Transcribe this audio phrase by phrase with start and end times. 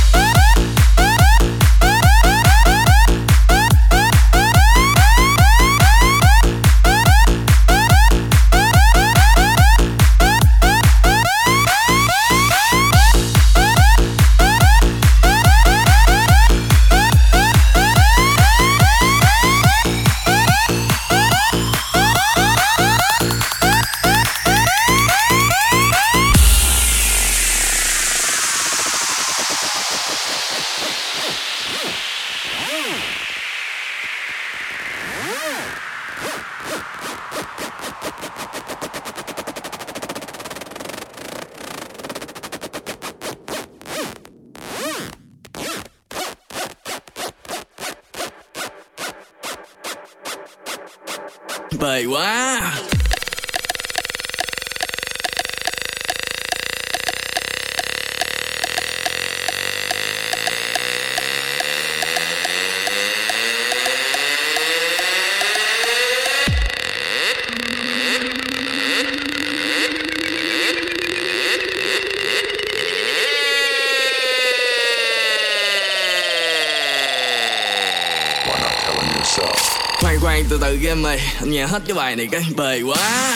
[80.53, 83.35] từ từ game mày anh nghe hết cái bài này cái bề quá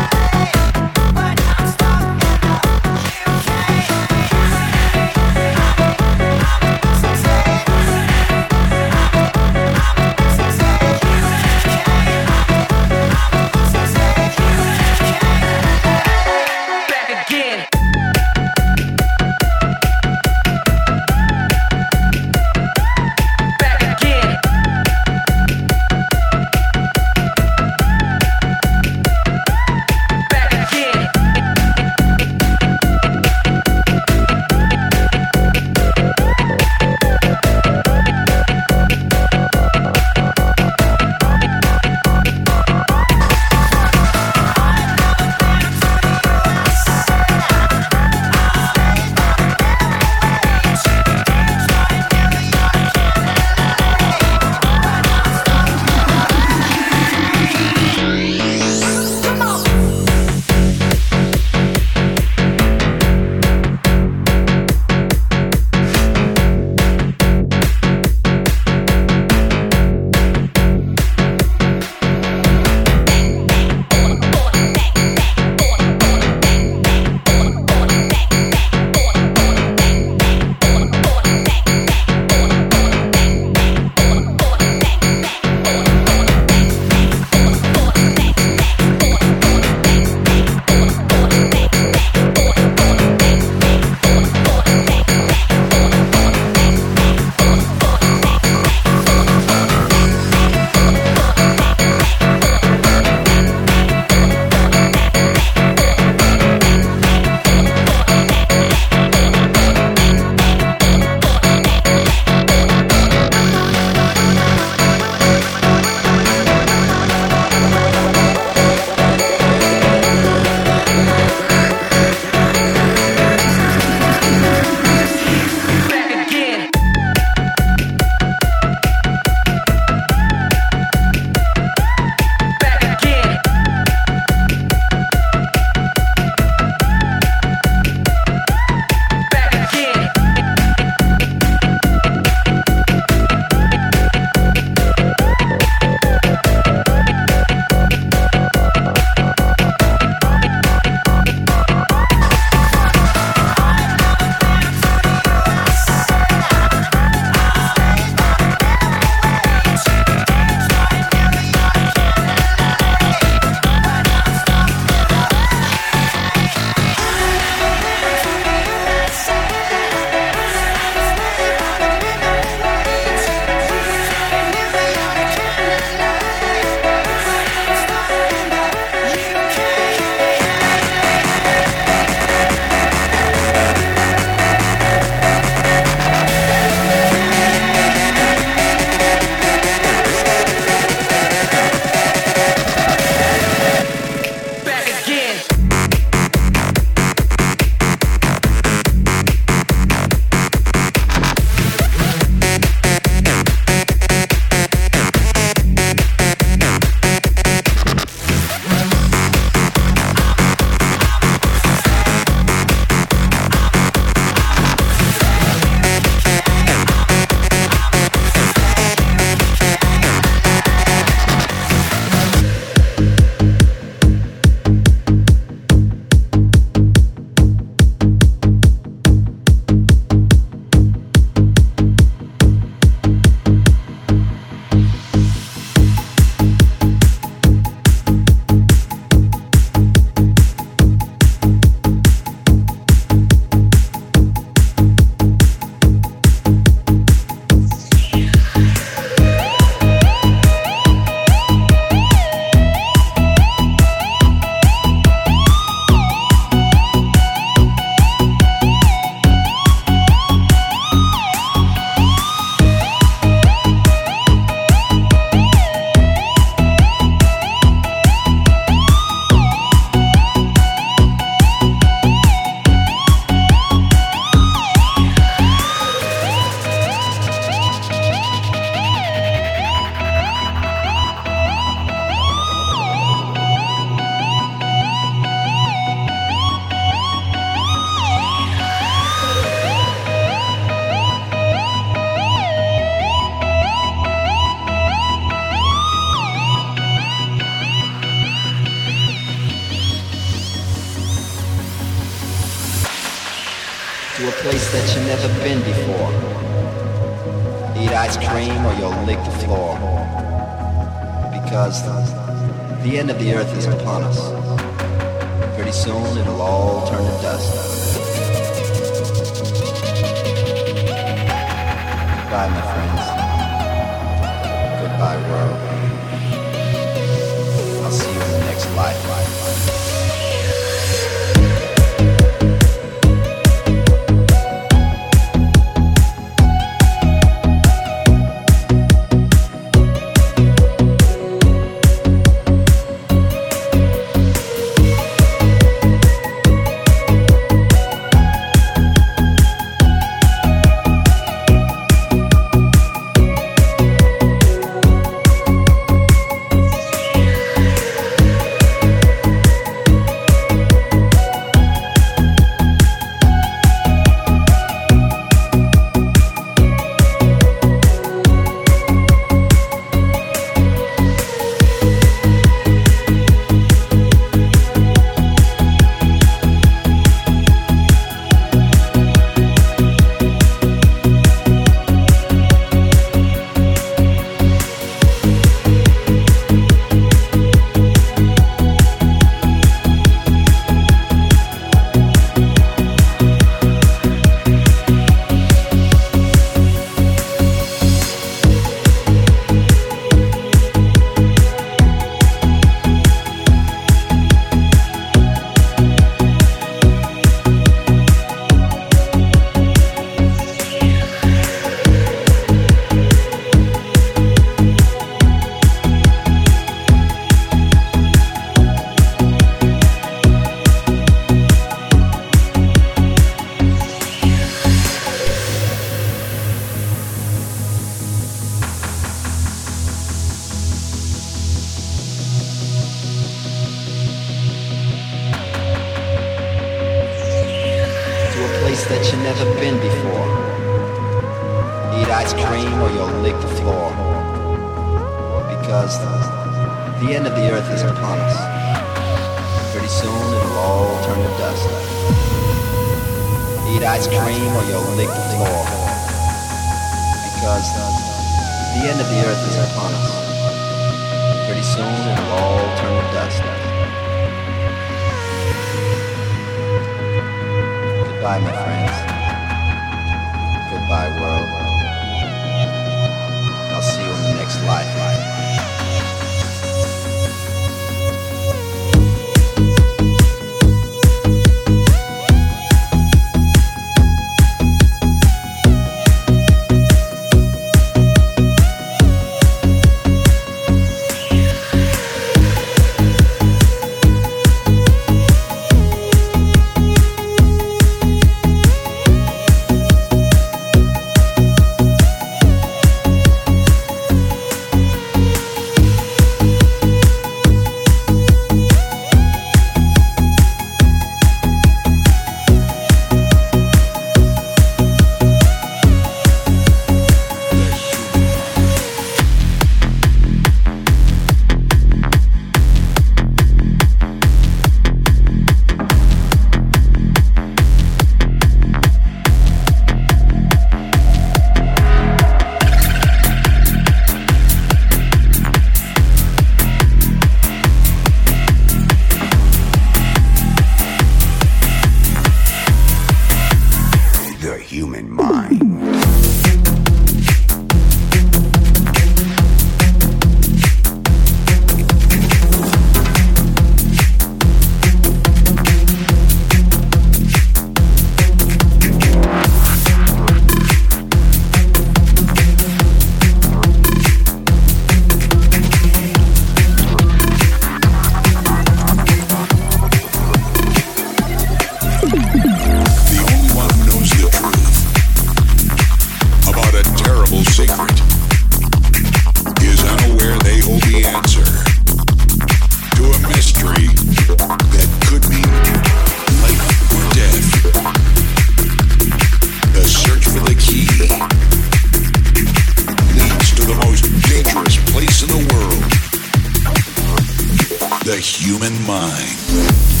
[598.11, 600.00] the human mind.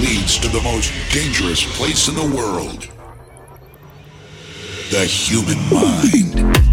[0.00, 2.88] leads to the most dangerous place in the world
[4.90, 5.58] the human
[6.34, 6.66] mind.